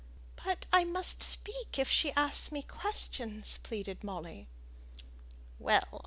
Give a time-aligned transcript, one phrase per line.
[0.43, 4.47] "But I must speak if she asks me questions," pleaded Molly.
[5.59, 5.99] "Well!